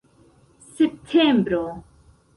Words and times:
septembro 0.75 1.63